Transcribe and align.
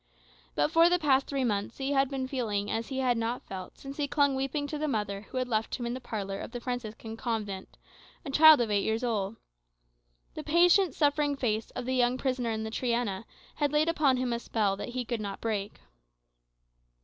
But 0.55 0.71
for 0.71 0.89
the 0.89 0.97
past 0.97 1.27
three 1.27 1.43
months 1.43 1.77
he 1.77 1.91
had 1.91 2.09
been 2.09 2.27
feeling 2.27 2.71
as 2.71 2.87
he 2.87 2.97
had 2.97 3.19
not 3.19 3.43
felt 3.43 3.77
since 3.77 3.97
he 3.97 4.07
clung 4.07 4.33
weeping 4.33 4.65
to 4.65 4.79
the 4.79 4.87
mother 4.87 5.27
who 5.29 5.37
left 5.39 5.75
him 5.75 5.85
in 5.85 5.93
the 5.93 6.01
parlour 6.01 6.39
of 6.39 6.49
the 6.53 6.59
Franciscan 6.59 7.15
convent 7.17 7.77
a 8.25 8.31
child 8.31 8.61
of 8.61 8.71
eight 8.71 8.81
years 8.83 9.03
old. 9.03 9.35
The 10.33 10.43
patient 10.43 10.95
suffering 10.95 11.35
face 11.35 11.69
of 11.75 11.85
the 11.85 11.93
young 11.93 12.17
prisoner 12.17 12.49
in 12.49 12.63
the 12.63 12.71
Triana 12.71 13.27
had 13.57 13.71
laid 13.71 13.89
upon 13.89 14.17
him 14.17 14.33
a 14.33 14.39
spell 14.39 14.75
that 14.75 14.89
he 14.89 15.05
could 15.05 15.21
not 15.21 15.39
break. 15.39 15.79